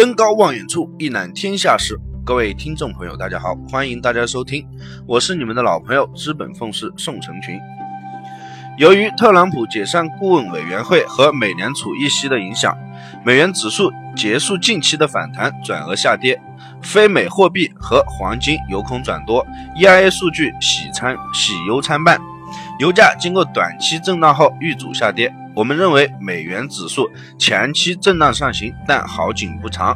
[0.00, 1.94] 登高望远处，一览天下事。
[2.24, 4.66] 各位听众朋友，大家好，欢迎大家收听，
[5.06, 7.60] 我是你们的老朋友资本奉仕宋成群。
[8.78, 12.74] 由于特朗普解散顾问委员会和美联储议息的影响，
[13.26, 16.40] 美元指数结束近期的反弹，转而下跌。
[16.80, 19.46] 非美货币和黄金由空转多
[19.76, 22.18] ，EIA 数据喜参喜忧参半。
[22.80, 25.30] 油价经过短期震荡后遇阻下跌。
[25.54, 29.94] 我们认为美元指数前期震荡上行，但好景不长。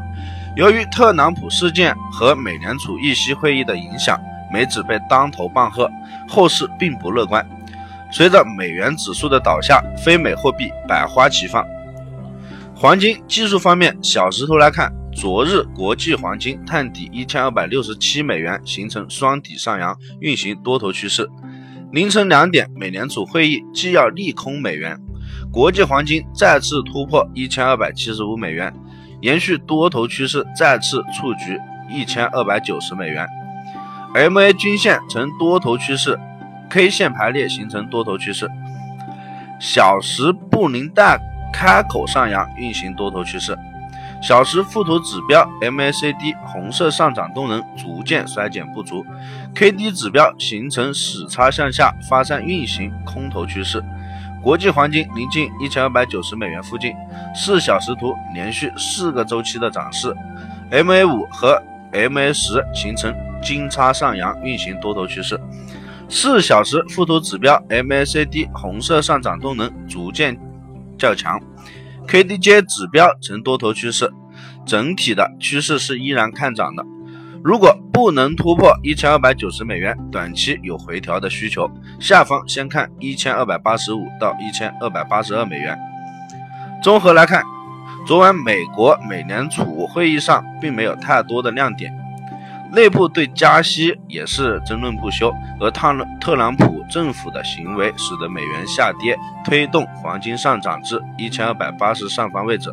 [0.55, 4.21] 由于特朗普事件和美联储议息会议的影响，
[4.53, 5.91] 美指被当头棒喝，
[6.29, 7.43] 后市并不乐观。
[8.13, 11.65] 随着美元指数的倒下，非美货币百花齐放。
[12.77, 21.27] 黄金技术方面，小时图来看，昨日国际黄金探底一千二百六十七美元，形成双底上扬，运行多头趋势。
[21.95, 24.99] 凌晨两点，美联储会议既要利空美元。
[25.53, 28.75] 国际黄金再次突破一千二百七十五美元，
[29.21, 31.57] 延续多头趋势，再次触及
[31.89, 33.25] 一千二百九十美元。
[34.13, 36.19] MA 均线呈多头趋势
[36.69, 38.51] ，K 线排列形成多头趋势。
[39.61, 41.21] 小时布林带
[41.53, 43.57] 开口上扬，运行多头趋势。
[44.27, 49.05] 小时附图指标 MACD 红色上涨动能逐渐衰减不足
[49.55, 53.85] ，KD 指标形成死叉向下发散运行空头趋势。
[54.43, 56.95] 国际黄金临近一千二百九十美元附近，
[57.35, 60.17] 四小时图连续四个周期的涨势
[60.71, 65.39] ，MA 五和 MA 十形成金叉上扬，运行多头趋势。
[66.09, 70.35] 四小时附图指标 MACD 红色上涨动能逐渐
[70.97, 71.39] 较强
[72.09, 74.13] ，KDJ 指标呈多头趋势，
[74.65, 76.85] 整体的趋势是依然看涨的。
[77.43, 81.71] 如果不能突破一千二百九十美元，短期有回调的需求。
[82.01, 85.79] 下方先看一千二百八十五到一千二百八十二美元。
[86.83, 87.45] 综合来看，
[88.07, 91.93] 昨晚美国美联储会议上并没有太多的亮点，
[92.73, 95.31] 内部对加息也是争论不休，
[95.61, 102.73] 而特朗特朗普政府的行为使得美元下跌，推动黄金上涨至一千二百八十上方位置。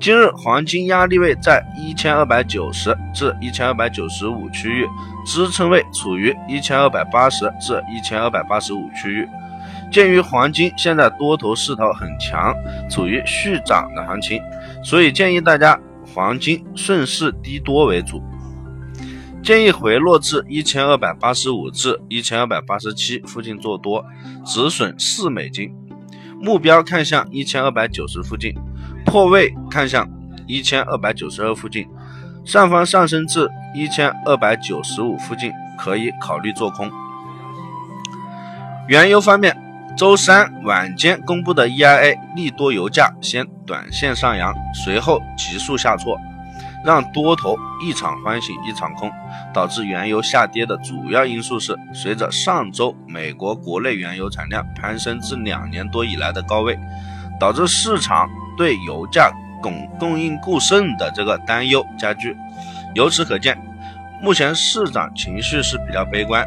[0.00, 4.86] 今日黄金压力位在一千二百九十至一千二百九十五区域，
[5.26, 9.28] 支撑位处于一千二百八十至一千二百八十五区域。
[9.90, 12.54] 鉴于黄金现在多头势头很强，
[12.88, 14.40] 处于续涨的行情，
[14.84, 15.76] 所以建议大家
[16.14, 18.22] 黄金顺势低多为主，
[19.48, 24.04] 建议回落至一千二百八十五至一千二百八十七附近做多，
[24.44, 25.74] 止损四美金，
[26.38, 28.54] 目标看向一千二百九十附近。
[29.06, 30.06] 破位看向
[30.46, 31.88] 一千二百九十二附近，
[32.44, 36.90] 上方上升至一千二百九十五附近，可以考虑做空。
[38.86, 39.56] 原油方面，
[39.96, 44.52] 周三晚间公布的 EIA 利多油价先短线上扬，
[44.84, 46.18] 随后急速下挫，
[46.84, 49.10] 让多头一场欢喜一场空，
[49.52, 56.78] 导致原油下跌的主要因素是，随着上周美国国内原油产量攀升至两年多以来的高位，
[57.38, 58.28] 导致市场。
[58.58, 59.30] 对油价
[59.62, 62.36] 供供应过剩的这个担忧加剧，
[62.96, 63.56] 由此可见，
[64.20, 66.44] 目前市场情绪是比较悲观，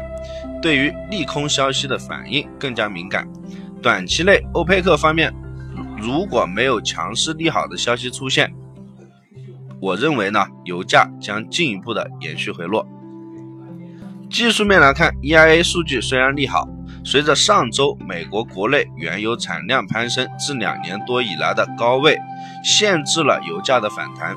[0.60, 3.26] 对于利空消息的反应更加敏感。
[3.82, 5.32] 短期内，欧佩克方面
[5.96, 8.52] 如果没有强势利好的消息出现，
[9.82, 12.86] 我认为呢，油价将进一步的延续回落。
[14.30, 16.68] 技术面来看，EIA 数据虽然利好。
[17.04, 22.16] 随着上周美国国内原油产量攀升至两年多以来的高位，
[22.62, 24.36] 限制了油价的反弹，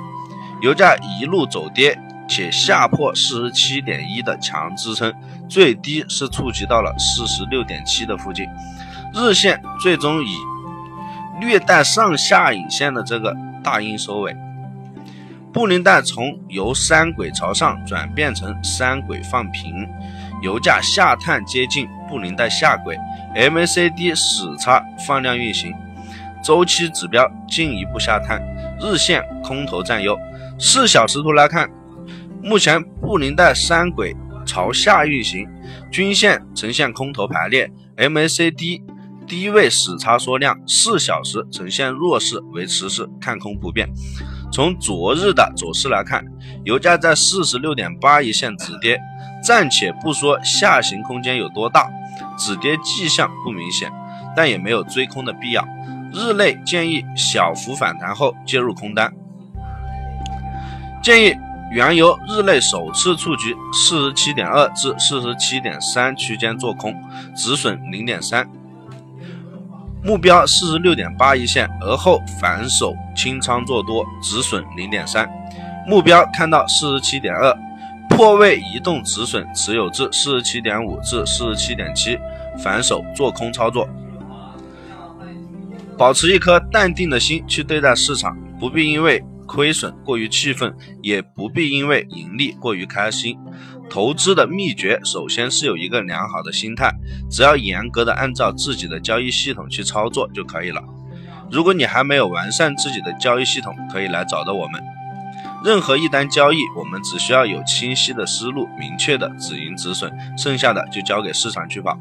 [0.64, 1.96] 油价一路走跌，
[2.28, 5.14] 且下破四十七点一的强支撑，
[5.48, 8.48] 最低是触及到了四十六点七的附近，
[9.14, 10.36] 日线最终以
[11.40, 14.36] 略带上下影线的这个大阴收尾，
[15.56, 19.88] 布林带从由三轨朝上转变成三轨放平。
[20.42, 22.98] 油价下探接近布林带下轨
[23.34, 25.74] ，MACD 死叉放量运行，
[26.44, 28.44] 周期指标进一步下探，
[28.82, 30.20] 日线空头占优。
[30.60, 31.70] 四小时图来看，
[32.44, 34.14] 目前布林带三轨
[34.46, 35.48] 朝下运行，
[35.90, 38.82] 均线呈现空头排列，MACD
[39.26, 43.88] 低位死叉缩量，四小时呈现弱势，维持是看空不变。
[44.56, 46.24] 从昨日的走势来看，
[46.64, 48.98] 油价在四十六点八一线止跌。
[49.44, 51.90] 暂且不说下行空间有多大，
[52.38, 53.92] 止跌迹象不明显，
[54.34, 55.68] 但也没有追空的必要。
[56.14, 59.14] 日内建议小幅反弹后介入空单。
[61.04, 61.36] 建议
[61.74, 66.96] 原油日内首次触及四十七点二至四十七点三区间做空，
[67.36, 68.50] 止损零点三。
[70.06, 75.28] 目标四十六点八一线，而后反手清仓做多，止损零点三。
[75.88, 77.52] 目标看到四十七点二，
[78.08, 82.20] 破位移动止损，持有至四十七点五至四十七点七，
[82.60, 83.90] 反手做空操作。
[85.98, 93.36] 保持一颗淡定的心去对待市场，不必因为亏损过于气愤，也不必因为盈利过于开心。
[93.90, 96.92] 投资的秘诀，首先是有一个良好的心态，
[97.30, 100.84] 只要严格的按照自己的交易系统去操作就可以了。
[101.52, 104.82] 如果你还没有完善自己的交易系统，可以来找到我们。
[105.64, 111.98] 任何一单交易，我们只需要有清晰的思路、明确的止盈止损，剩下的就交给市场去跑。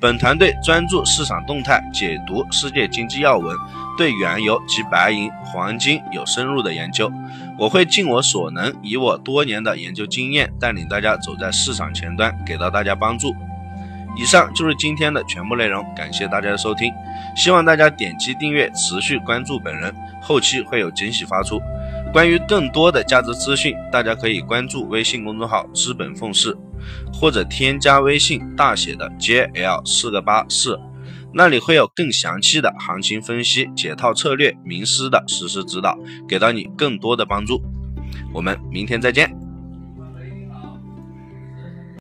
[0.00, 3.56] 本团队专注市场动态，解读世界经济要闻，
[3.96, 7.10] 对原油及白银、黄金有深入的研究。
[7.58, 13.34] 我会尽我所能，以我多年的研究经验，带领大家走在市场前端，给到大家帮助。
[14.16, 16.92] 以上就是今天的全部内容，感谢大家的收听，
[17.36, 19.92] 希望大家点击订阅，持续关注本人，
[20.22, 21.60] 后期会有惊喜发出。
[22.12, 26.56] 关于更多的价值资讯，大家可以关注微信公众号“资本凤氏”，
[27.12, 30.78] 或者添加微信大写的 JL 四个八四，
[31.34, 35.98] 那里会有更详细的行情分析、解套策略、名师的实时指导，
[36.28, 37.60] 给到你更多的帮助。
[38.32, 39.43] 我们明天再见。